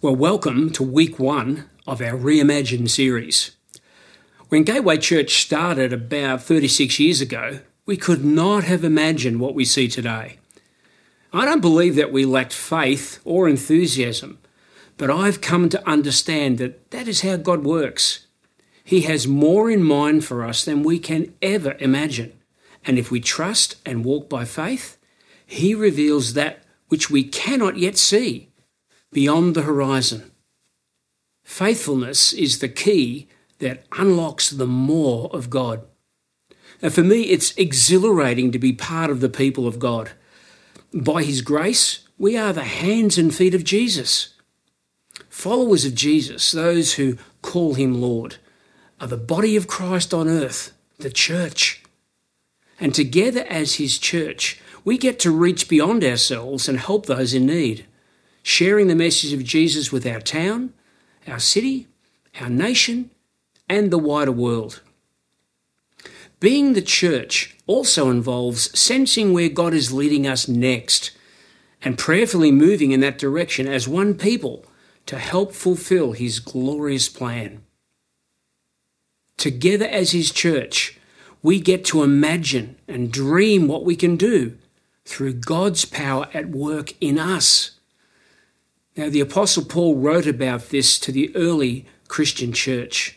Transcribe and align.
Well, 0.00 0.14
welcome 0.14 0.70
to 0.74 0.84
week 0.84 1.18
one 1.18 1.68
of 1.84 2.00
our 2.00 2.16
Reimagine 2.16 2.88
series. 2.88 3.56
When 4.48 4.62
Gateway 4.62 4.98
Church 4.98 5.42
started 5.42 5.92
about 5.92 6.40
36 6.40 7.00
years 7.00 7.20
ago, 7.20 7.58
we 7.84 7.96
could 7.96 8.24
not 8.24 8.62
have 8.62 8.84
imagined 8.84 9.40
what 9.40 9.56
we 9.56 9.64
see 9.64 9.88
today. 9.88 10.38
I 11.32 11.44
don't 11.44 11.60
believe 11.60 11.96
that 11.96 12.12
we 12.12 12.24
lacked 12.24 12.52
faith 12.52 13.18
or 13.24 13.48
enthusiasm, 13.48 14.38
but 14.98 15.10
I've 15.10 15.40
come 15.40 15.68
to 15.70 15.84
understand 15.84 16.58
that 16.58 16.92
that 16.92 17.08
is 17.08 17.22
how 17.22 17.34
God 17.34 17.64
works. 17.64 18.28
He 18.84 19.00
has 19.00 19.26
more 19.26 19.68
in 19.68 19.82
mind 19.82 20.24
for 20.24 20.44
us 20.44 20.64
than 20.64 20.84
we 20.84 21.00
can 21.00 21.34
ever 21.42 21.76
imagine. 21.80 22.38
And 22.84 23.00
if 23.00 23.10
we 23.10 23.18
trust 23.18 23.74
and 23.84 24.04
walk 24.04 24.30
by 24.30 24.44
faith, 24.44 24.96
He 25.44 25.74
reveals 25.74 26.34
that 26.34 26.62
which 26.86 27.10
we 27.10 27.24
cannot 27.24 27.78
yet 27.78 27.98
see 27.98 28.48
beyond 29.12 29.54
the 29.54 29.62
horizon. 29.62 30.30
Faithfulness 31.42 32.32
is 32.32 32.58
the 32.58 32.68
key 32.68 33.28
that 33.58 33.84
unlocks 33.92 34.50
the 34.50 34.66
more 34.66 35.30
of 35.32 35.50
God. 35.50 35.82
And 36.80 36.92
for 36.92 37.02
me, 37.02 37.22
it's 37.22 37.56
exhilarating 37.56 38.52
to 38.52 38.58
be 38.58 38.72
part 38.72 39.10
of 39.10 39.20
the 39.20 39.28
people 39.28 39.66
of 39.66 39.78
God. 39.78 40.10
By 40.92 41.22
His 41.22 41.42
grace, 41.42 42.06
we 42.18 42.36
are 42.36 42.52
the 42.52 42.64
hands 42.64 43.18
and 43.18 43.34
feet 43.34 43.54
of 43.54 43.64
Jesus. 43.64 44.34
Followers 45.28 45.84
of 45.84 45.94
Jesus, 45.94 46.52
those 46.52 46.94
who 46.94 47.16
call 47.42 47.74
Him 47.74 48.00
Lord, 48.00 48.36
are 49.00 49.08
the 49.08 49.16
body 49.16 49.56
of 49.56 49.66
Christ 49.66 50.12
on 50.12 50.28
earth, 50.28 50.72
the 50.98 51.10
church. 51.10 51.82
And 52.78 52.94
together 52.94 53.44
as 53.48 53.76
His 53.76 53.98
church, 53.98 54.60
we 54.84 54.98
get 54.98 55.18
to 55.20 55.30
reach 55.30 55.68
beyond 55.68 56.04
ourselves 56.04 56.68
and 56.68 56.78
help 56.78 57.06
those 57.06 57.34
in 57.34 57.46
need 57.46 57.86
sharing 58.42 58.88
the 58.88 58.94
message 58.94 59.32
of 59.32 59.44
Jesus 59.44 59.92
with 59.92 60.06
our 60.06 60.20
town, 60.20 60.72
our 61.26 61.38
city, 61.38 61.86
our 62.40 62.48
nation, 62.48 63.10
and 63.68 63.90
the 63.90 63.98
wider 63.98 64.32
world. 64.32 64.82
Being 66.40 66.72
the 66.72 66.82
church 66.82 67.56
also 67.66 68.10
involves 68.10 68.78
sensing 68.78 69.32
where 69.32 69.48
God 69.48 69.74
is 69.74 69.92
leading 69.92 70.26
us 70.26 70.46
next 70.46 71.10
and 71.82 71.98
prayerfully 71.98 72.52
moving 72.52 72.92
in 72.92 73.00
that 73.00 73.18
direction 73.18 73.66
as 73.66 73.88
one 73.88 74.14
people 74.14 74.64
to 75.06 75.18
help 75.18 75.52
fulfill 75.52 76.12
His 76.12 76.38
glorious 76.38 77.08
plan. 77.08 77.62
Together 79.36 79.86
as 79.86 80.12
His 80.12 80.30
church, 80.30 80.98
we 81.42 81.60
get 81.60 81.84
to 81.86 82.02
imagine 82.02 82.76
and 82.86 83.12
dream 83.12 83.68
what 83.68 83.84
we 83.84 83.96
can 83.96 84.16
do 84.16 84.58
through 85.04 85.34
God's 85.34 85.84
power 85.84 86.28
at 86.34 86.50
work 86.50 86.92
in 87.00 87.18
us 87.18 87.77
now, 88.98 89.08
the 89.08 89.20
Apostle 89.20 89.64
Paul 89.64 89.94
wrote 89.94 90.26
about 90.26 90.70
this 90.70 90.98
to 90.98 91.12
the 91.12 91.34
early 91.36 91.86
Christian 92.08 92.52
church. 92.52 93.16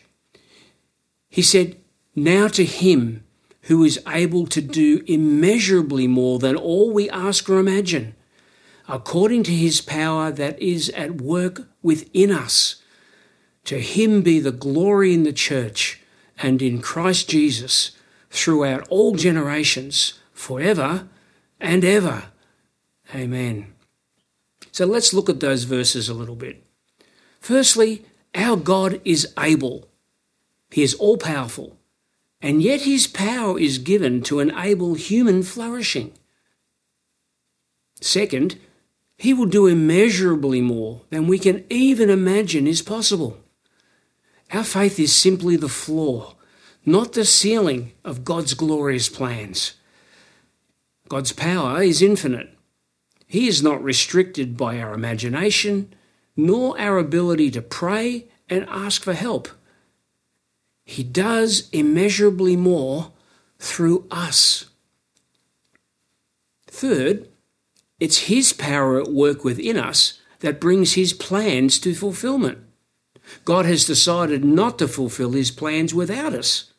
He 1.28 1.42
said, 1.42 1.76
Now 2.14 2.46
to 2.48 2.64
him 2.64 3.24
who 3.62 3.82
is 3.82 3.98
able 4.06 4.46
to 4.46 4.60
do 4.60 5.02
immeasurably 5.08 6.06
more 6.06 6.38
than 6.38 6.54
all 6.54 6.92
we 6.92 7.10
ask 7.10 7.50
or 7.50 7.58
imagine, 7.58 8.14
according 8.86 9.42
to 9.42 9.50
his 9.50 9.80
power 9.80 10.30
that 10.30 10.56
is 10.62 10.88
at 10.90 11.20
work 11.20 11.62
within 11.82 12.30
us. 12.30 12.76
To 13.64 13.80
him 13.80 14.22
be 14.22 14.38
the 14.38 14.52
glory 14.52 15.12
in 15.12 15.24
the 15.24 15.32
church 15.32 16.00
and 16.38 16.62
in 16.62 16.80
Christ 16.80 17.28
Jesus 17.28 17.90
throughout 18.30 18.86
all 18.88 19.16
generations, 19.16 20.14
forever 20.32 21.08
and 21.58 21.84
ever. 21.84 22.26
Amen. 23.12 23.72
So 24.72 24.86
let's 24.86 25.12
look 25.12 25.28
at 25.28 25.40
those 25.40 25.64
verses 25.64 26.08
a 26.08 26.14
little 26.14 26.34
bit. 26.34 26.64
Firstly, 27.40 28.06
our 28.34 28.56
God 28.56 29.00
is 29.04 29.32
able, 29.38 29.88
He 30.70 30.82
is 30.82 30.94
all 30.94 31.18
powerful, 31.18 31.76
and 32.40 32.62
yet 32.62 32.82
His 32.82 33.06
power 33.06 33.60
is 33.60 33.78
given 33.78 34.22
to 34.22 34.40
enable 34.40 34.94
human 34.94 35.42
flourishing. 35.42 36.12
Second, 38.00 38.58
He 39.18 39.34
will 39.34 39.46
do 39.46 39.66
immeasurably 39.66 40.62
more 40.62 41.02
than 41.10 41.26
we 41.26 41.38
can 41.38 41.64
even 41.68 42.08
imagine 42.08 42.66
is 42.66 42.80
possible. 42.80 43.38
Our 44.50 44.64
faith 44.64 44.98
is 44.98 45.14
simply 45.14 45.56
the 45.56 45.68
floor, 45.68 46.34
not 46.86 47.12
the 47.12 47.26
ceiling 47.26 47.92
of 48.04 48.24
God's 48.24 48.54
glorious 48.54 49.08
plans. 49.10 49.74
God's 51.08 51.32
power 51.32 51.82
is 51.82 52.00
infinite, 52.00 52.56
he 53.32 53.48
is 53.48 53.62
not 53.62 53.82
restricted 53.82 54.58
by 54.58 54.78
our 54.78 54.92
imagination, 54.92 55.94
nor 56.36 56.78
our 56.78 56.98
ability 56.98 57.50
to 57.52 57.62
pray 57.62 58.26
and 58.46 58.66
ask 58.68 59.02
for 59.02 59.14
help. 59.14 59.48
He 60.84 61.02
does 61.02 61.70
immeasurably 61.72 62.56
more 62.56 63.12
through 63.58 64.06
us. 64.10 64.66
Third, 66.66 67.26
it's 67.98 68.28
His 68.28 68.52
power 68.52 69.00
at 69.00 69.10
work 69.10 69.44
within 69.44 69.78
us 69.78 70.20
that 70.40 70.60
brings 70.60 70.92
His 70.92 71.14
plans 71.14 71.78
to 71.78 71.94
fulfillment. 71.94 72.58
God 73.46 73.64
has 73.64 73.86
decided 73.86 74.44
not 74.44 74.78
to 74.78 74.86
fulfill 74.86 75.32
His 75.32 75.50
plans 75.50 75.94
without 75.94 76.34
us. 76.34 76.74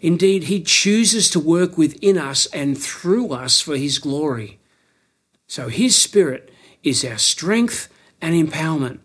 Indeed, 0.00 0.44
He 0.44 0.64
chooses 0.64 1.30
to 1.30 1.38
work 1.38 1.78
within 1.78 2.18
us 2.18 2.46
and 2.46 2.76
through 2.76 3.30
us 3.30 3.60
for 3.60 3.76
His 3.76 4.00
glory. 4.00 4.58
So 5.46 5.68
His 5.68 5.96
Spirit 5.96 6.50
is 6.82 7.04
our 7.04 7.18
strength 7.18 7.88
and 8.20 8.34
empowerment. 8.34 9.00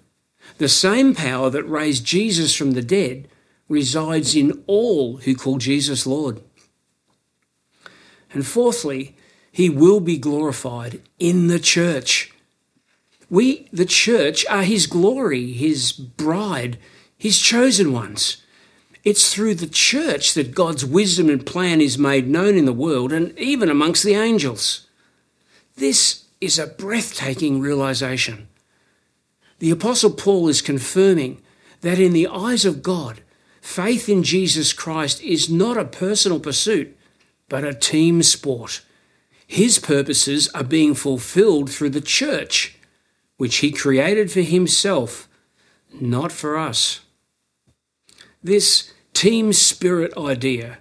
The 0.57 0.69
same 0.69 1.15
power 1.15 1.49
that 1.49 1.63
raised 1.63 2.05
Jesus 2.05 2.55
from 2.55 2.71
the 2.71 2.81
dead 2.81 3.27
resides 3.67 4.35
in 4.35 4.63
all 4.67 5.17
who 5.17 5.35
call 5.35 5.57
Jesus 5.57 6.05
Lord. 6.05 6.41
And 8.33 8.45
fourthly, 8.45 9.15
He 9.51 9.69
will 9.69 9.99
be 9.99 10.17
glorified 10.17 11.01
in 11.19 11.47
the 11.47 11.59
church. 11.59 12.33
We, 13.29 13.69
the 13.71 13.85
church, 13.85 14.45
are 14.47 14.63
His 14.63 14.87
glory, 14.87 15.53
His 15.53 15.91
bride, 15.91 16.77
His 17.17 17.39
chosen 17.39 17.93
ones. 17.93 18.43
It's 19.03 19.33
through 19.33 19.55
the 19.55 19.67
church 19.67 20.33
that 20.35 20.53
God's 20.53 20.85
wisdom 20.85 21.29
and 21.29 21.45
plan 21.45 21.81
is 21.81 21.97
made 21.97 22.27
known 22.27 22.55
in 22.55 22.65
the 22.65 22.73
world 22.73 23.11
and 23.11 23.37
even 23.39 23.69
amongst 23.69 24.03
the 24.03 24.13
angels. 24.13 24.87
This 25.75 26.25
is 26.41 26.57
a 26.57 26.67
breathtaking 26.67 27.61
realization. 27.61 28.49
The 29.59 29.71
Apostle 29.71 30.11
Paul 30.11 30.49
is 30.49 30.61
confirming 30.61 31.41
that 31.81 31.99
in 31.99 32.13
the 32.13 32.27
eyes 32.27 32.65
of 32.65 32.81
God, 32.81 33.21
faith 33.61 34.09
in 34.09 34.23
Jesus 34.23 34.73
Christ 34.73 35.21
is 35.21 35.49
not 35.49 35.77
a 35.77 35.85
personal 35.85 36.39
pursuit, 36.39 36.97
but 37.47 37.63
a 37.63 37.73
team 37.73 38.23
sport. 38.23 38.81
His 39.45 39.77
purposes 39.77 40.49
are 40.49 40.63
being 40.63 40.95
fulfilled 40.95 41.69
through 41.69 41.91
the 41.91 42.01
church, 42.01 42.77
which 43.37 43.57
he 43.57 43.71
created 43.71 44.31
for 44.31 44.41
himself, 44.41 45.27
not 45.93 46.31
for 46.31 46.57
us. 46.57 47.01
This 48.41 48.91
team 49.13 49.53
spirit 49.53 50.17
idea 50.17 50.79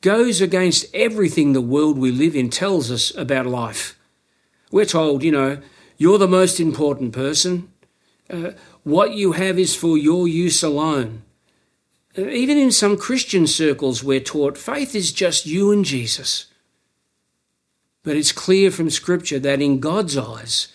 goes 0.00 0.40
against 0.40 0.86
everything 0.94 1.52
the 1.52 1.60
world 1.60 1.98
we 1.98 2.12
live 2.12 2.36
in 2.36 2.50
tells 2.50 2.90
us 2.90 3.14
about 3.16 3.46
life. 3.46 3.98
We're 4.70 4.84
told, 4.84 5.22
you 5.22 5.32
know, 5.32 5.60
you're 5.96 6.18
the 6.18 6.28
most 6.28 6.60
important 6.60 7.12
person. 7.12 7.72
Uh, 8.28 8.52
what 8.84 9.12
you 9.12 9.32
have 9.32 9.58
is 9.58 9.74
for 9.74 9.98
your 9.98 10.28
use 10.28 10.62
alone. 10.62 11.22
Uh, 12.16 12.22
even 12.28 12.56
in 12.56 12.70
some 12.70 12.96
Christian 12.96 13.46
circles, 13.46 14.02
we're 14.02 14.20
taught 14.20 14.56
faith 14.56 14.94
is 14.94 15.12
just 15.12 15.46
you 15.46 15.70
and 15.72 15.84
Jesus. 15.84 16.46
But 18.02 18.16
it's 18.16 18.32
clear 18.32 18.70
from 18.70 18.88
Scripture 18.90 19.38
that 19.40 19.60
in 19.60 19.80
God's 19.80 20.16
eyes, 20.16 20.68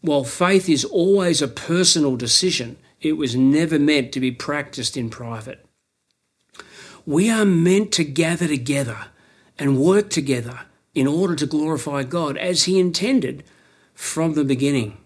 while 0.00 0.24
faith 0.24 0.68
is 0.68 0.84
always 0.84 1.42
a 1.42 1.48
personal 1.48 2.16
decision, 2.16 2.76
it 3.00 3.12
was 3.12 3.34
never 3.34 3.78
meant 3.78 4.12
to 4.12 4.20
be 4.20 4.30
practiced 4.30 4.96
in 4.96 5.10
private. 5.10 5.64
We 7.04 7.30
are 7.30 7.44
meant 7.44 7.90
to 7.92 8.04
gather 8.04 8.46
together 8.46 9.06
and 9.58 9.78
work 9.78 10.10
together 10.10 10.60
in 10.94 11.06
order 11.06 11.36
to 11.36 11.46
glorify 11.46 12.02
God 12.02 12.36
as 12.36 12.64
He 12.64 12.78
intended 12.78 13.44
from 13.94 14.34
the 14.34 14.44
beginning. 14.44 14.96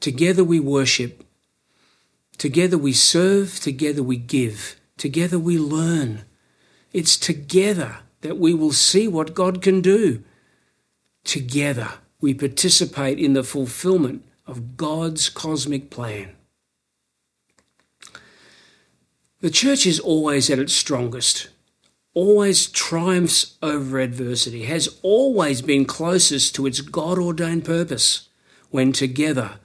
Together 0.00 0.44
we 0.44 0.60
worship, 0.60 1.24
together 2.36 2.76
we 2.76 2.92
serve, 2.92 3.58
together 3.60 4.02
we 4.02 4.16
give, 4.16 4.76
together 4.96 5.38
we 5.38 5.58
learn. 5.58 6.24
It's 6.92 7.16
together 7.16 7.98
that 8.20 8.38
we 8.38 8.54
will 8.54 8.72
see 8.72 9.08
what 9.08 9.34
God 9.34 9.62
can 9.62 9.80
do. 9.80 10.22
Together 11.24 11.94
we 12.20 12.34
participate 12.34 13.18
in 13.18 13.32
the 13.32 13.44
fulfillment 13.44 14.24
of 14.46 14.76
God's 14.76 15.28
cosmic 15.28 15.90
plan. 15.90 16.34
The 19.40 19.50
church 19.50 19.86
is 19.86 20.00
always 20.00 20.48
at 20.48 20.58
its 20.58 20.72
strongest 20.72 21.48
always 22.14 22.68
triumphs 22.68 23.56
over 23.60 23.98
adversity, 23.98 24.64
has 24.64 24.88
always 25.02 25.60
been 25.60 25.84
closest 25.84 26.54
to 26.54 26.66
its 26.66 26.80
God 26.80 27.18
ordained 27.18 27.64
purpose 27.64 28.28
when 28.70 28.92
together 28.92 29.58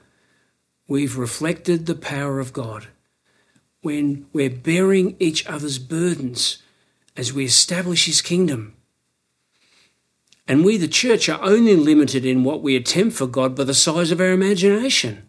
we've 0.86 1.16
reflected 1.16 1.86
the 1.86 1.94
power 1.94 2.40
of 2.40 2.52
God. 2.52 2.88
When 3.82 4.26
we're 4.32 4.50
bearing 4.50 5.16
each 5.18 5.46
other's 5.46 5.78
burdens 5.78 6.62
as 7.16 7.32
we 7.32 7.44
establish 7.44 8.06
His 8.06 8.20
kingdom. 8.20 8.74
And 10.46 10.64
we, 10.64 10.76
the 10.76 10.88
church, 10.88 11.28
are 11.28 11.42
only 11.42 11.76
limited 11.76 12.24
in 12.24 12.44
what 12.44 12.60
we 12.60 12.76
attempt 12.76 13.16
for 13.16 13.26
God 13.26 13.54
by 13.54 13.64
the 13.64 13.72
size 13.72 14.10
of 14.10 14.20
our 14.20 14.32
imagination, 14.32 15.28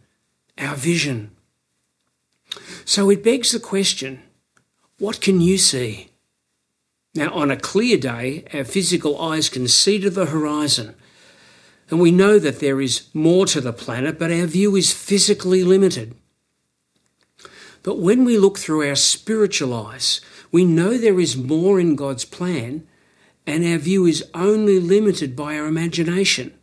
our 0.57 0.75
vision. 0.75 1.31
So 2.85 3.09
it 3.09 3.23
begs 3.23 3.51
the 3.51 3.59
question 3.59 4.23
what 4.97 5.21
can 5.21 5.41
you 5.41 5.57
see? 5.57 6.10
Now, 7.13 7.33
on 7.33 7.51
a 7.51 7.57
clear 7.57 7.97
day, 7.97 8.45
our 8.53 8.63
physical 8.63 9.19
eyes 9.21 9.49
can 9.49 9.67
see 9.67 9.99
to 9.99 10.09
the 10.09 10.27
horizon, 10.27 10.95
and 11.89 11.99
we 11.99 12.11
know 12.11 12.39
that 12.39 12.59
there 12.59 12.79
is 12.79 13.09
more 13.13 13.45
to 13.47 13.59
the 13.59 13.73
planet, 13.73 14.17
but 14.17 14.31
our 14.31 14.45
view 14.45 14.75
is 14.75 14.93
physically 14.93 15.63
limited. 15.63 16.15
But 17.83 17.99
when 17.99 18.23
we 18.23 18.37
look 18.37 18.59
through 18.59 18.87
our 18.87 18.95
spiritual 18.95 19.73
eyes, 19.73 20.21
we 20.51 20.63
know 20.63 20.97
there 20.97 21.19
is 21.19 21.35
more 21.35 21.79
in 21.79 21.95
God's 21.95 22.25
plan 22.25 22.87
and 23.47 23.65
our 23.65 23.77
view 23.77 24.05
is 24.05 24.23
only 24.33 24.79
limited 24.79 25.35
by 25.35 25.57
our 25.57 25.65
imagination. 25.65 26.53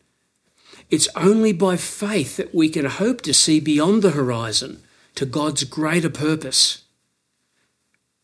It's 0.91 1.09
only 1.17 1.53
by 1.53 1.77
faith 1.77 2.37
that 2.37 2.55
we 2.55 2.69
can 2.69 2.87
hope 2.87 3.21
to 3.23 3.35
see 3.35 3.61
beyond 3.61 4.03
the 4.03 4.13
horizon 4.13 4.83
to 5.17 5.27
God's 5.27 5.65
greater 5.65 6.09
purpose. 6.09 6.85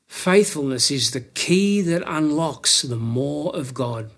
Faithfulness 0.06 0.90
is 0.90 1.10
the 1.10 1.20
key 1.20 1.80
that 1.80 2.02
unlocks 2.06 2.82
the 2.82 2.96
more 2.96 3.54
of 3.54 3.74
God. 3.74 4.10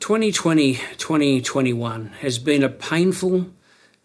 2020 0.00 0.74
2021 0.96 2.06
has 2.20 2.38
been 2.38 2.62
a 2.62 2.68
painful, 2.68 3.46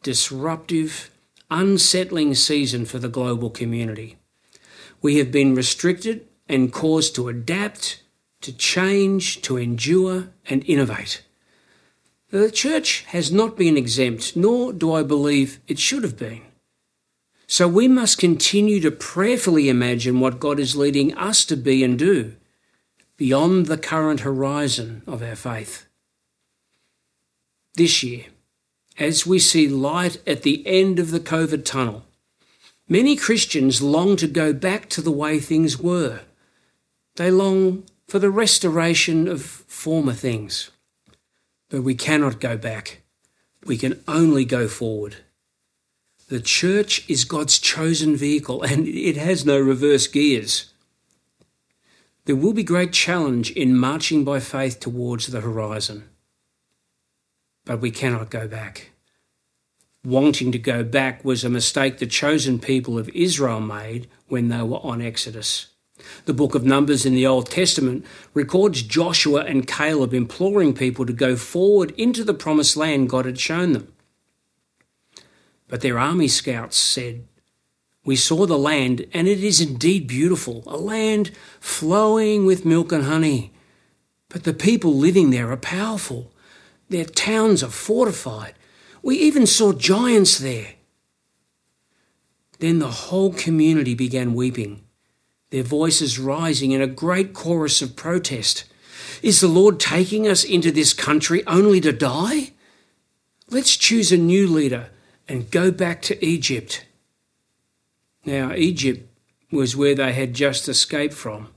disruptive, 0.04 1.10
unsettling 1.50 2.36
season 2.36 2.86
for 2.86 3.00
the 3.00 3.10
global 3.10 3.50
community. 3.50 4.18
We 5.02 5.18
have 5.18 5.32
been 5.32 5.56
restricted 5.56 6.28
and 6.48 6.74
caused 6.74 7.16
to 7.16 7.30
adapt, 7.30 8.04
to 8.42 8.52
change, 8.52 9.42
to 9.44 9.58
endure, 9.58 10.30
and 10.50 10.64
innovate. 10.68 11.24
The 12.30 12.52
church 12.52 13.06
has 13.10 13.32
not 13.32 13.56
been 13.56 13.78
exempt, 13.78 14.36
nor 14.36 14.74
do 14.74 14.94
I 14.94 15.04
believe 15.04 15.60
it 15.68 15.80
should 15.80 16.04
have 16.04 16.18
been. 16.18 16.42
So 17.48 17.68
we 17.68 17.88
must 17.88 18.18
continue 18.18 18.80
to 18.82 18.92
prayerfully 18.92 19.70
imagine 19.70 20.20
what 20.20 20.40
God 20.40 20.60
is 20.60 20.76
leading 20.76 21.16
us 21.16 21.46
to 21.46 21.56
be 21.56 21.84
and 21.84 21.98
do 21.98 22.36
beyond 23.18 23.68
the 23.68 23.78
current 23.78 24.22
horizon 24.22 25.02
of 25.08 25.22
our 25.22 25.36
faith. 25.36 25.86
This 27.76 28.04
year, 28.04 28.26
as 28.98 29.26
we 29.26 29.40
see 29.40 29.68
light 29.68 30.22
at 30.28 30.42
the 30.44 30.66
end 30.66 31.00
of 31.00 31.12
the 31.12 31.20
COVID 31.20 31.66
tunnel, 31.66 32.04
many 32.90 33.16
Christians 33.16 33.82
long 33.82 34.16
to 34.18 34.28
go 34.28 34.52
back 34.52 34.90
to 34.90 35.02
the 35.02 35.12
way 35.12 35.40
things 35.40 35.80
were 35.80 36.22
they 37.16 37.32
long 37.32 37.84
for 38.08 38.20
the 38.20 38.30
restoration 38.30 39.28
of 39.28 39.42
former 39.42 40.14
things. 40.14 40.70
But 41.70 41.82
we 41.82 41.96
cannot 41.96 42.40
go 42.40 42.58
back. 42.58 43.02
We 43.66 43.78
can 43.78 44.04
only 44.08 44.46
go 44.46 44.68
forward. 44.68 45.18
The 46.28 46.40
church 46.40 47.08
is 47.08 47.24
God's 47.24 47.60
chosen 47.60 48.16
vehicle 48.16 48.64
and 48.64 48.88
it 48.88 49.16
has 49.16 49.46
no 49.46 49.60
reverse 49.60 50.08
gears. 50.08 50.74
There 52.26 52.36
will 52.36 52.54
be 52.54 52.64
great 52.64 52.92
challenge 52.92 53.52
in 53.52 53.78
marching 53.78 54.24
by 54.24 54.40
faith 54.40 54.80
towards 54.80 55.28
the 55.28 55.42
horizon. 55.42 56.10
But 57.64 57.80
we 57.80 57.92
cannot 57.92 58.32
go 58.32 58.48
back. 58.48 58.90
Wanting 60.04 60.52
to 60.52 60.58
go 60.58 60.84
back 60.84 61.24
was 61.24 61.44
a 61.44 61.50
mistake 61.50 62.00
the 62.00 62.08
chosen 62.08 62.58
people 62.58 62.98
of 62.98 63.10
Israel 63.10 63.60
made 63.60 64.08
when 64.28 64.50
they 64.50 64.64
were 64.64 64.84
on 64.84 65.04
Exodus. 65.04 65.68
The 66.26 66.34
book 66.34 66.56
of 66.56 66.66
Numbers 66.66 67.06
in 67.06 67.14
the 67.14 67.28
Old 67.28 67.52
Testament 67.52 68.04
records 68.34 68.82
Joshua 68.82 69.42
and 69.42 69.68
Caleb 69.68 70.14
imploring 70.14 70.74
people 70.74 71.06
to 71.06 71.14
go 71.14 71.36
forward 71.36 71.92
into 71.98 72.24
the 72.24 72.34
promised 72.34 72.76
land 72.76 73.10
God 73.10 73.26
had 73.26 73.40
shown 73.40 73.74
them. 73.74 73.95
But 75.68 75.82
their 75.82 75.98
army 75.98 76.28
scouts 76.28 76.78
said, 76.78 77.28
We 78.04 78.16
saw 78.16 78.46
the 78.46 78.58
land, 78.58 79.06
and 79.14 79.28
it 79.28 79.44
is 79.44 79.62
indeed 79.62 80.08
beautiful, 80.08 80.64
a 80.68 80.78
land 80.78 81.32
flowing 81.60 82.46
with 82.46 82.66
milk 82.66 82.92
and 82.92 83.06
honey. 83.06 83.52
But 84.30 84.44
the 84.44 84.54
people 84.54 84.94
living 84.94 85.30
there 85.30 85.52
are 85.52 85.58
powerful. 85.58 86.32
Their 86.90 87.06
towns 87.06 87.64
are 87.64 87.70
fortified. 87.70 88.54
We 89.02 89.18
even 89.18 89.48
saw 89.48 89.74
giants 89.74 90.38
there. 90.38 90.74
Then 92.60 92.80
the 92.80 92.92
whole 92.92 93.34
community 93.34 93.96
began 93.96 94.34
weeping 94.34 94.86
their 95.56 95.64
voices 95.64 96.20
rising 96.20 96.72
in 96.72 96.82
a 96.82 96.88
great 96.88 97.34
chorus 97.34 97.82
of 97.82 97.96
protest. 97.96 98.66
Is 99.22 99.40
the 99.40 99.48
Lord 99.48 99.80
taking 99.80 100.28
us 100.28 100.44
into 100.44 100.70
this 100.70 100.94
country 100.94 101.48
only 101.48 101.80
to 101.80 101.94
die? 101.94 102.52
Let's 103.50 103.78
choose 103.78 104.12
a 104.12 104.18
new 104.18 104.48
leader 104.48 104.90
and 105.28 105.52
go 105.52 105.72
back 105.72 106.02
to 106.04 106.26
Egypt. 106.26 106.86
Now, 108.26 108.54
Egypt 108.54 109.08
was 109.52 109.76
where 109.76 109.96
they 109.96 110.14
had 110.14 110.34
just 110.34 110.68
escaped 110.68 111.14
from 111.14 111.50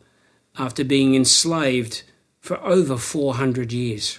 after 0.58 0.84
being 0.84 1.14
enslaved 1.14 2.02
for 2.40 2.62
over 2.62 2.96
400 2.96 3.72
years. 3.72 4.18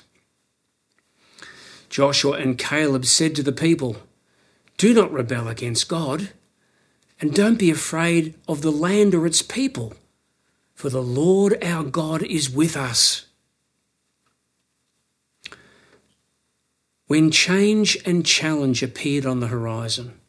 Joshua 1.90 2.34
and 2.34 2.58
Caleb 2.58 3.06
said 3.06 3.36
to 3.36 3.44
the 3.44 3.52
people, 3.52 3.98
Do 4.78 4.94
not 4.94 5.12
rebel 5.12 5.48
against 5.48 5.90
God. 5.90 6.30
And 7.22 7.34
don't 7.34 7.60
be 7.60 7.70
afraid 7.70 8.36
of 8.48 8.62
the 8.62 8.72
land 8.72 9.14
or 9.14 9.26
its 9.26 9.42
people, 9.42 9.94
for 10.74 10.90
the 10.90 11.02
Lord 11.02 11.62
our 11.62 11.84
God 11.84 12.24
is 12.24 12.50
with 12.50 12.78
us. 12.78 13.26
When 17.10 17.32
change 17.32 17.98
and 18.06 18.24
challenge 18.24 18.84
appeared 18.84 19.26
on 19.26 19.40
the 19.40 19.48
horizon, 19.48 20.20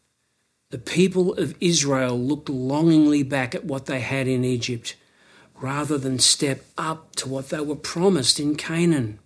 the 0.71 0.79
people 0.79 1.35
of 1.35 1.55
Israel 1.61 2.19
looked 2.19 2.49
longingly 2.49 3.23
back 3.23 3.55
at 3.55 3.67
what 3.67 3.85
they 3.85 4.01
had 4.01 4.27
in 4.27 4.47
Egypt 4.47 4.97
rather 5.61 5.99
than 5.99 6.19
step 6.19 6.65
up 6.79 7.15
to 7.17 7.29
what 7.29 7.51
they 7.51 7.61
were 7.61 7.77
promised 7.77 8.41
in 8.41 8.57
Canaan. 8.57 9.19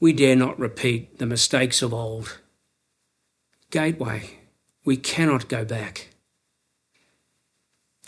We 0.00 0.14
dare 0.14 0.36
not 0.36 0.58
repeat 0.58 1.18
the 1.18 1.26
mistakes 1.26 1.82
of 1.82 1.92
old. 1.92 2.38
Gateway 3.70 4.38
we 4.86 4.96
cannot 4.96 5.48
go 5.48 5.66
back. 5.66 6.08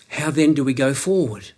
How 0.08 0.30
then 0.30 0.54
do 0.54 0.64
we 0.64 0.72
go 0.72 0.94
forward? 0.94 1.52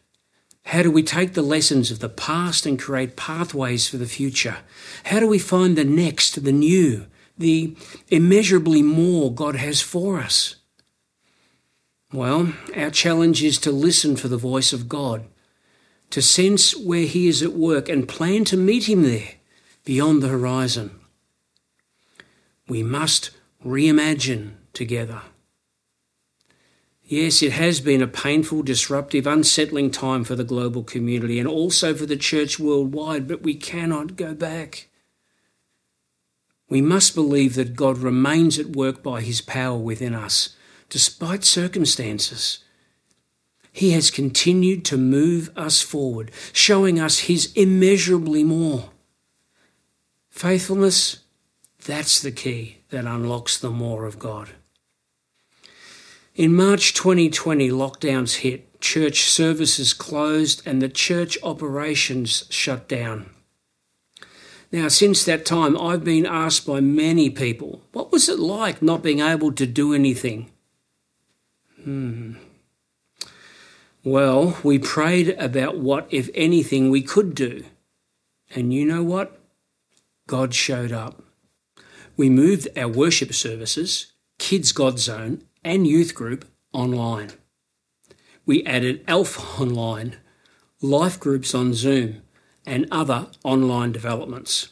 How 0.68 0.82
do 0.82 0.90
we 0.90 1.02
take 1.02 1.32
the 1.32 1.40
lessons 1.40 1.90
of 1.90 2.00
the 2.00 2.10
past 2.10 2.66
and 2.66 2.78
create 2.78 3.16
pathways 3.16 3.88
for 3.88 3.96
the 3.96 4.04
future? 4.04 4.58
How 5.04 5.18
do 5.18 5.26
we 5.26 5.38
find 5.38 5.76
the 5.76 5.84
next, 5.84 6.44
the 6.44 6.52
new, 6.52 7.06
the 7.38 7.74
immeasurably 8.08 8.82
more 8.82 9.32
God 9.32 9.56
has 9.56 9.80
for 9.80 10.20
us? 10.20 10.56
Well, 12.12 12.52
our 12.76 12.90
challenge 12.90 13.42
is 13.42 13.56
to 13.60 13.72
listen 13.72 14.14
for 14.14 14.28
the 14.28 14.36
voice 14.36 14.74
of 14.74 14.90
God, 14.90 15.24
to 16.10 16.20
sense 16.20 16.76
where 16.76 17.06
He 17.06 17.28
is 17.28 17.42
at 17.42 17.54
work 17.54 17.88
and 17.88 18.06
plan 18.06 18.44
to 18.44 18.58
meet 18.58 18.90
Him 18.90 19.04
there, 19.04 19.36
beyond 19.86 20.22
the 20.22 20.28
horizon. 20.28 21.00
We 22.68 22.82
must 22.82 23.30
reimagine 23.64 24.56
together. 24.74 25.22
Yes, 27.10 27.40
it 27.40 27.52
has 27.52 27.80
been 27.80 28.02
a 28.02 28.06
painful, 28.06 28.62
disruptive, 28.62 29.26
unsettling 29.26 29.90
time 29.90 30.24
for 30.24 30.36
the 30.36 30.44
global 30.44 30.84
community 30.84 31.38
and 31.38 31.48
also 31.48 31.94
for 31.94 32.04
the 32.04 32.18
church 32.18 32.60
worldwide, 32.60 33.26
but 33.26 33.40
we 33.40 33.54
cannot 33.54 34.16
go 34.16 34.34
back. 34.34 34.88
We 36.68 36.82
must 36.82 37.14
believe 37.14 37.54
that 37.54 37.76
God 37.76 37.96
remains 37.96 38.58
at 38.58 38.76
work 38.76 39.02
by 39.02 39.22
his 39.22 39.40
power 39.40 39.78
within 39.78 40.14
us, 40.14 40.54
despite 40.90 41.44
circumstances. 41.44 42.58
He 43.72 43.92
has 43.92 44.10
continued 44.10 44.84
to 44.84 44.98
move 44.98 45.50
us 45.56 45.80
forward, 45.80 46.30
showing 46.52 47.00
us 47.00 47.20
his 47.20 47.54
immeasurably 47.54 48.44
more. 48.44 48.90
Faithfulness, 50.28 51.20
that's 51.86 52.20
the 52.20 52.32
key 52.32 52.80
that 52.90 53.06
unlocks 53.06 53.56
the 53.56 53.70
more 53.70 54.04
of 54.04 54.18
God. 54.18 54.50
In 56.38 56.54
March 56.54 56.94
2020, 56.94 57.68
lockdowns 57.70 58.36
hit, 58.36 58.80
church 58.80 59.22
services 59.22 59.92
closed, 59.92 60.62
and 60.64 60.80
the 60.80 60.88
church 60.88 61.36
operations 61.42 62.44
shut 62.48 62.86
down. 62.86 63.30
Now, 64.70 64.86
since 64.86 65.24
that 65.24 65.44
time, 65.44 65.76
I've 65.76 66.04
been 66.04 66.26
asked 66.26 66.64
by 66.64 66.78
many 66.78 67.28
people, 67.28 67.82
what 67.90 68.12
was 68.12 68.28
it 68.28 68.38
like 68.38 68.80
not 68.80 69.02
being 69.02 69.18
able 69.18 69.50
to 69.50 69.66
do 69.66 69.92
anything? 69.92 70.52
Hmm. 71.82 72.34
Well, 74.04 74.58
we 74.62 74.78
prayed 74.78 75.30
about 75.40 75.78
what, 75.78 76.06
if 76.08 76.30
anything, 76.36 76.88
we 76.88 77.02
could 77.02 77.34
do. 77.34 77.64
And 78.54 78.72
you 78.72 78.84
know 78.84 79.02
what? 79.02 79.40
God 80.28 80.54
showed 80.54 80.92
up. 80.92 81.20
We 82.16 82.30
moved 82.30 82.68
our 82.76 82.86
worship 82.86 83.34
services, 83.34 84.12
Kids 84.38 84.70
God 84.70 85.00
Zone, 85.00 85.42
and 85.68 85.86
youth 85.86 86.14
group 86.14 86.46
online. 86.72 87.30
We 88.46 88.64
added 88.64 89.04
Alpha 89.06 89.42
Online, 89.62 90.16
life 90.80 91.20
groups 91.20 91.54
on 91.54 91.74
Zoom, 91.74 92.22
and 92.64 92.86
other 92.90 93.26
online 93.44 93.92
developments. 93.92 94.70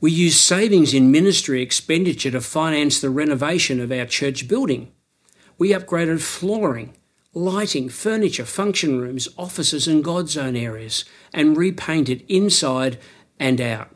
We 0.00 0.10
used 0.10 0.38
savings 0.38 0.94
in 0.94 1.12
ministry 1.12 1.62
expenditure 1.62 2.32
to 2.32 2.40
finance 2.40 3.00
the 3.00 3.08
renovation 3.08 3.78
of 3.80 3.92
our 3.92 4.04
church 4.04 4.48
building. 4.48 4.90
We 5.58 5.70
upgraded 5.70 6.20
flooring, 6.20 6.96
lighting, 7.32 7.88
furniture, 7.88 8.44
function 8.44 9.00
rooms, 9.00 9.28
offices, 9.38 9.86
and 9.86 10.02
God 10.02 10.28
Zone 10.28 10.56
areas, 10.56 11.04
and 11.32 11.56
repainted 11.56 12.24
inside 12.28 12.98
and 13.38 13.60
out. 13.60 13.90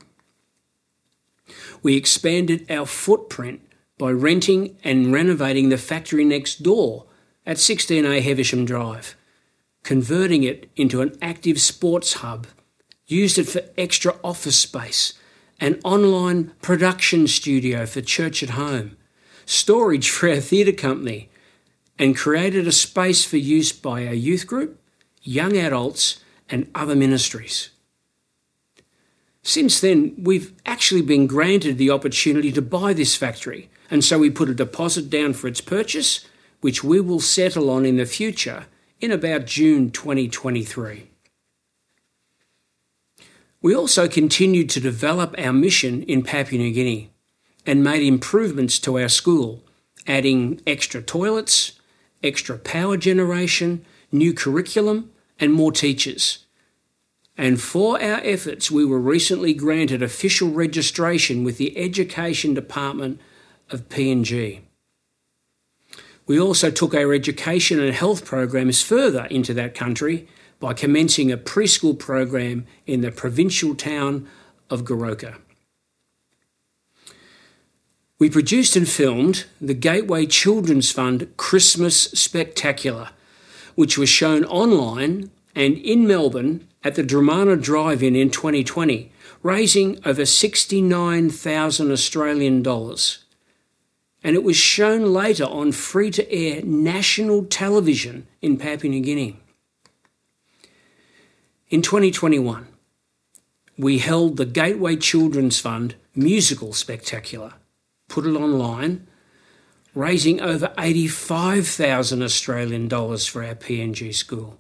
We 1.82 1.96
expanded 1.96 2.70
our 2.70 2.86
footprint 2.86 3.67
by 3.98 4.10
renting 4.10 4.78
and 4.84 5.12
renovating 5.12 5.68
the 5.68 5.76
factory 5.76 6.24
next 6.24 6.62
door 6.62 7.06
at 7.44 7.56
16A 7.56 8.22
Heversham 8.22 8.64
Drive, 8.64 9.16
converting 9.82 10.44
it 10.44 10.70
into 10.76 11.00
an 11.00 11.16
active 11.20 11.60
sports 11.60 12.14
hub, 12.14 12.46
used 13.06 13.38
it 13.38 13.48
for 13.48 13.62
extra 13.76 14.14
office 14.22 14.58
space, 14.58 15.14
an 15.60 15.80
online 15.82 16.52
production 16.62 17.26
studio 17.26 17.86
for 17.86 18.00
church 18.00 18.42
at 18.42 18.50
home, 18.50 18.96
storage 19.44 20.10
for 20.10 20.28
our 20.28 20.36
theatre 20.36 20.72
company, 20.72 21.30
and 21.98 22.16
created 22.16 22.66
a 22.66 22.72
space 22.72 23.24
for 23.24 23.38
use 23.38 23.72
by 23.72 24.06
our 24.06 24.14
youth 24.14 24.46
group, 24.46 24.80
young 25.22 25.56
adults, 25.56 26.20
and 26.48 26.70
other 26.74 26.94
ministries. 26.94 27.70
Since 29.42 29.80
then, 29.80 30.14
we've 30.18 30.52
actually 30.66 31.02
been 31.02 31.26
granted 31.26 31.78
the 31.78 31.90
opportunity 31.90 32.52
to 32.52 32.62
buy 32.62 32.92
this 32.92 33.16
factory, 33.16 33.70
and 33.90 34.04
so 34.04 34.18
we 34.18 34.30
put 34.30 34.50
a 34.50 34.54
deposit 34.54 35.08
down 35.08 35.32
for 35.32 35.48
its 35.48 35.60
purchase, 35.60 36.26
which 36.60 36.84
we 36.84 37.00
will 37.00 37.20
settle 37.20 37.70
on 37.70 37.86
in 37.86 37.96
the 37.96 38.06
future 38.06 38.66
in 39.00 39.10
about 39.10 39.46
June 39.46 39.90
2023. 39.90 41.10
We 43.60 43.74
also 43.74 44.08
continued 44.08 44.70
to 44.70 44.80
develop 44.80 45.34
our 45.38 45.52
mission 45.52 46.02
in 46.04 46.22
Papua 46.22 46.62
New 46.62 46.72
Guinea 46.72 47.10
and 47.66 47.82
made 47.82 48.02
improvements 48.02 48.78
to 48.80 48.98
our 48.98 49.08
school, 49.08 49.64
adding 50.06 50.60
extra 50.66 51.02
toilets, 51.02 51.72
extra 52.22 52.56
power 52.56 52.96
generation, 52.96 53.84
new 54.12 54.32
curriculum, 54.32 55.10
and 55.40 55.52
more 55.52 55.72
teachers. 55.72 56.44
And 57.36 57.60
for 57.60 58.02
our 58.02 58.20
efforts, 58.24 58.70
we 58.70 58.84
were 58.84 58.98
recently 58.98 59.54
granted 59.54 60.02
official 60.02 60.50
registration 60.50 61.44
with 61.44 61.58
the 61.58 61.76
Education 61.78 62.54
Department 62.54 63.20
of 63.70 63.88
PNG. 63.88 64.60
We 66.26 66.38
also 66.38 66.70
took 66.70 66.94
our 66.94 67.14
education 67.14 67.80
and 67.80 67.94
health 67.94 68.24
programs 68.24 68.82
further 68.82 69.24
into 69.30 69.54
that 69.54 69.74
country 69.74 70.28
by 70.60 70.74
commencing 70.74 71.32
a 71.32 71.38
preschool 71.38 71.98
program 71.98 72.66
in 72.86 73.00
the 73.00 73.10
provincial 73.10 73.74
town 73.74 74.28
of 74.68 74.84
Goroka. 74.84 75.36
We 78.18 78.28
produced 78.28 78.74
and 78.74 78.88
filmed 78.88 79.46
the 79.60 79.74
Gateway 79.74 80.26
Children's 80.26 80.90
Fund 80.90 81.32
Christmas 81.36 82.02
Spectacular, 82.10 83.10
which 83.76 83.96
was 83.96 84.08
shown 84.08 84.44
online 84.44 85.30
and 85.54 85.78
in 85.78 86.06
Melbourne 86.06 86.66
at 86.82 86.96
the 86.96 87.04
Dromana 87.04 87.60
Drive-In 87.60 88.16
in 88.16 88.30
2020, 88.30 89.12
raising 89.42 90.00
over 90.04 90.26
69,000 90.26 91.90
Australian 91.92 92.62
dollars. 92.62 93.24
And 94.22 94.34
it 94.34 94.42
was 94.42 94.56
shown 94.56 95.12
later 95.12 95.44
on 95.44 95.72
free-to-air 95.72 96.62
national 96.64 97.44
television 97.44 98.26
in 98.42 98.56
Papua 98.56 98.90
New 98.90 99.00
Guinea. 99.00 99.38
In 101.70 101.82
2021, 101.82 102.66
we 103.76 103.98
held 103.98 104.36
the 104.36 104.46
Gateway 104.46 104.96
Children's 104.96 105.60
Fund 105.60 105.94
Musical 106.14 106.72
Spectacular 106.72 107.54
put 108.08 108.26
it 108.26 108.34
online, 108.34 109.06
raising 109.94 110.40
over 110.40 110.72
85,000 110.78 112.22
Australian 112.22 112.88
dollars 112.88 113.26
for 113.26 113.44
our 113.44 113.54
PNG 113.54 114.14
school. 114.14 114.58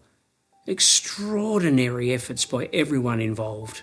Extraordinary 0.66 2.12
efforts 2.12 2.44
by 2.44 2.68
everyone 2.72 3.20
involved. 3.20 3.82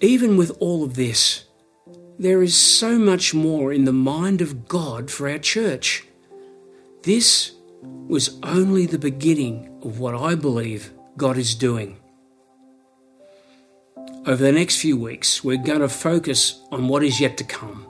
Even 0.00 0.36
with 0.36 0.54
all 0.60 0.84
of 0.84 0.94
this, 0.94 1.44
there 2.18 2.42
is 2.42 2.56
so 2.56 2.98
much 2.98 3.34
more 3.34 3.72
in 3.72 3.84
the 3.84 3.92
mind 3.92 4.40
of 4.40 4.68
God 4.68 5.10
for 5.10 5.28
our 5.28 5.38
church. 5.38 6.04
This 7.02 7.52
was 7.82 8.38
only 8.42 8.86
the 8.86 8.98
beginning 8.98 9.68
of 9.82 9.98
what 9.98 10.14
I 10.14 10.34
believe 10.34 10.92
God 11.16 11.36
is 11.36 11.54
doing. 11.54 11.98
Over 14.26 14.42
the 14.42 14.52
next 14.52 14.76
few 14.76 14.96
weeks, 14.96 15.44
we're 15.44 15.56
going 15.56 15.80
to 15.80 15.88
focus 15.88 16.62
on 16.70 16.88
what 16.88 17.02
is 17.02 17.20
yet 17.20 17.36
to 17.38 17.44
come. 17.44 17.86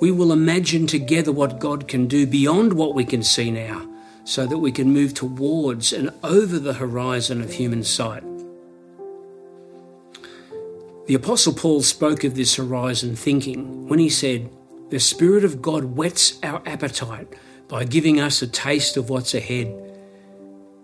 We 0.00 0.10
will 0.10 0.32
imagine 0.32 0.86
together 0.86 1.32
what 1.32 1.58
God 1.58 1.86
can 1.86 2.06
do 2.06 2.26
beyond 2.26 2.72
what 2.72 2.94
we 2.94 3.04
can 3.04 3.22
see 3.22 3.50
now, 3.50 3.86
so 4.24 4.46
that 4.46 4.58
we 4.58 4.72
can 4.72 4.92
move 4.92 5.12
towards 5.12 5.92
and 5.92 6.10
over 6.22 6.58
the 6.58 6.74
horizon 6.74 7.42
of 7.42 7.52
human 7.52 7.82
sight. 7.82 8.22
The 11.06 11.14
Apostle 11.14 11.52
Paul 11.54 11.82
spoke 11.82 12.24
of 12.24 12.34
this 12.34 12.56
horizon 12.56 13.16
thinking 13.16 13.88
when 13.88 13.98
he 13.98 14.08
said, 14.08 14.50
The 14.90 15.00
Spirit 15.00 15.44
of 15.44 15.62
God 15.62 15.96
whets 15.96 16.38
our 16.42 16.62
appetite 16.66 17.34
by 17.68 17.84
giving 17.84 18.20
us 18.20 18.42
a 18.42 18.46
taste 18.46 18.96
of 18.96 19.10
what's 19.10 19.34
ahead. 19.34 19.74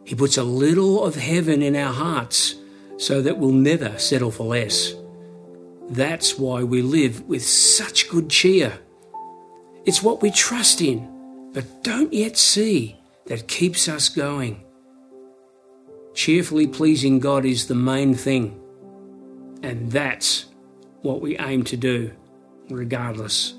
He 0.04 0.14
puts 0.14 0.36
a 0.36 0.44
little 0.44 1.04
of 1.04 1.16
heaven 1.16 1.62
in 1.62 1.76
our 1.76 1.92
hearts 1.92 2.54
so 2.96 3.20
that 3.22 3.38
we'll 3.38 3.52
never 3.52 3.98
settle 3.98 4.30
for 4.30 4.44
less. 4.44 4.94
That's 5.90 6.38
why 6.38 6.62
we 6.62 6.82
live 6.82 7.28
with 7.28 7.44
such 7.44 8.08
good 8.08 8.30
cheer. 8.30 8.78
It's 9.84 10.02
what 10.02 10.22
we 10.22 10.30
trust 10.30 10.80
in, 10.80 11.50
but 11.52 11.84
don't 11.84 12.12
yet 12.12 12.36
see, 12.36 12.96
that 13.26 13.48
keeps 13.48 13.88
us 13.88 14.08
going. 14.08 14.64
Cheerfully 16.14 16.66
pleasing 16.66 17.20
God 17.20 17.44
is 17.44 17.66
the 17.66 17.74
main 17.74 18.14
thing, 18.14 18.60
and 19.66 19.90
that's 19.90 20.46
what 21.02 21.20
we 21.20 21.36
aim 21.38 21.64
to 21.64 21.76
do, 21.76 22.12
regardless 22.70 23.54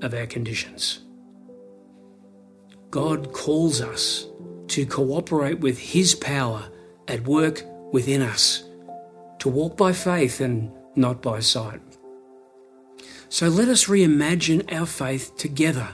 of 0.00 0.14
our 0.14 0.26
conditions. 0.26 1.00
God 2.92 3.32
calls 3.32 3.80
us 3.80 4.28
to 4.68 4.86
cooperate 4.86 5.58
with 5.58 5.80
His 5.80 6.14
power 6.14 6.70
at 7.08 7.26
work 7.26 7.64
within 7.92 8.22
us 8.22 8.62
to 9.40 9.48
walk 9.48 9.76
by 9.76 9.92
faith 9.92 10.40
and 10.40 10.70
not 10.94 11.20
by 11.20 11.40
sight. 11.40 11.80
So 13.28 13.48
let 13.48 13.66
us 13.66 13.86
reimagine 13.86 14.72
our 14.72 14.86
faith 14.86 15.36
together. 15.36 15.88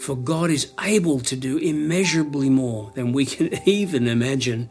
For 0.00 0.16
God 0.16 0.48
is 0.48 0.72
able 0.80 1.20
to 1.20 1.36
do 1.36 1.58
immeasurably 1.58 2.48
more 2.48 2.92
than 2.94 3.12
we 3.12 3.26
can 3.26 3.50
even 3.68 4.08
imagine. 4.08 4.70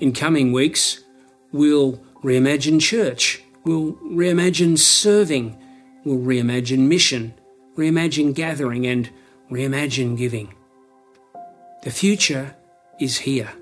In 0.00 0.12
coming 0.12 0.50
weeks, 0.50 1.04
we'll 1.52 2.02
reimagine 2.22 2.80
church, 2.80 3.42
we'll 3.64 3.94
reimagine 3.94 4.78
serving, 4.78 5.56
we'll 6.04 6.18
reimagine 6.18 6.88
mission, 6.88 7.34
reimagine 7.76 8.34
gathering, 8.34 8.86
and 8.86 9.10
reimagine 9.50 10.16
giving. 10.16 10.54
The 11.82 11.90
future 11.90 12.56
is 12.98 13.18
here. 13.18 13.52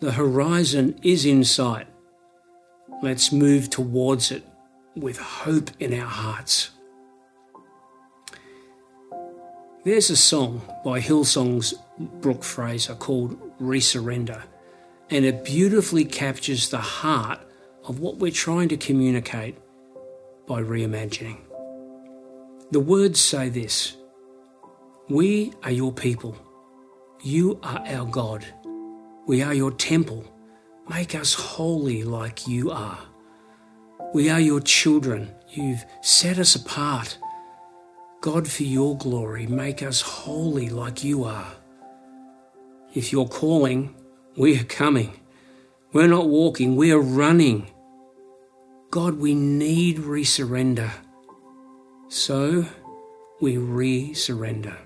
The 0.00 0.12
horizon 0.12 0.98
is 1.02 1.24
in 1.24 1.44
sight. 1.44 1.86
Let's 3.02 3.32
move 3.32 3.70
towards 3.70 4.30
it 4.30 4.44
with 4.94 5.18
hope 5.18 5.70
in 5.80 5.98
our 5.98 6.06
hearts. 6.06 6.70
There's 9.84 10.10
a 10.10 10.16
song 10.16 10.62
by 10.84 11.00
Hillsong's 11.00 11.74
Brooke 11.98 12.42
Fraser 12.42 12.94
called 12.94 13.38
Resurrender, 13.60 14.42
and 15.10 15.24
it 15.24 15.44
beautifully 15.44 16.04
captures 16.04 16.70
the 16.70 16.78
heart 16.78 17.40
of 17.86 18.00
what 18.00 18.16
we're 18.16 18.32
trying 18.32 18.68
to 18.68 18.76
communicate 18.76 19.56
by 20.46 20.62
reimagining. 20.62 21.38
The 22.72 22.80
words 22.80 23.20
say 23.20 23.48
this 23.48 23.96
We 25.08 25.52
are 25.62 25.70
your 25.70 25.92
people, 25.92 26.36
you 27.22 27.58
are 27.62 27.82
our 27.86 28.06
God. 28.06 28.44
We 29.26 29.42
are 29.42 29.54
your 29.54 29.72
temple. 29.72 30.24
Make 30.88 31.16
us 31.16 31.34
holy 31.34 32.04
like 32.04 32.46
you 32.46 32.70
are. 32.70 32.98
We 34.14 34.30
are 34.30 34.38
your 34.38 34.60
children. 34.60 35.34
You've 35.48 35.84
set 36.00 36.38
us 36.38 36.54
apart. 36.54 37.18
God, 38.20 38.46
for 38.46 38.62
your 38.62 38.96
glory, 38.96 39.48
make 39.48 39.82
us 39.82 40.00
holy 40.00 40.68
like 40.68 41.02
you 41.02 41.24
are. 41.24 41.52
If 42.94 43.12
you're 43.12 43.28
calling, 43.28 43.96
we 44.36 44.60
are 44.60 44.64
coming. 44.64 45.18
We're 45.92 46.06
not 46.06 46.28
walking, 46.28 46.76
we 46.76 46.92
are 46.92 47.00
running. 47.00 47.70
God, 48.90 49.18
we 49.18 49.34
need 49.34 49.98
resurrender. 49.98 50.90
So 52.08 52.66
we 53.40 53.56
re-surrender. 53.56 54.76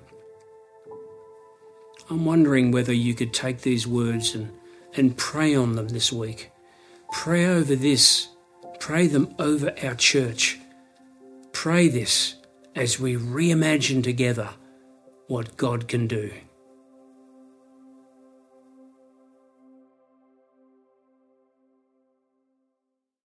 I'm 2.09 2.25
wondering 2.25 2.73
whether 2.73 2.93
you 2.93 3.15
could 3.15 3.33
take 3.33 3.61
these 3.61 3.87
words 3.87 4.35
and, 4.35 4.51
and 4.97 5.17
pray 5.17 5.55
on 5.55 5.77
them 5.77 5.89
this 5.89 6.13
week. 6.13 6.51
Pray 7.13 7.47
over 7.47 7.77
this. 7.77 8.29
Pray 8.81 9.07
them 9.07 9.35
over 9.39 9.73
our 9.83 9.95
church. 9.95 10.59
Pray 11.53 11.89
this 11.89 12.35
as 12.75 12.99
we 12.99 13.17
reimagine 13.17 14.03
together 14.03 14.51
what 15.27 15.57
God 15.57 15.87
can 15.87 16.07
do. 16.07 16.33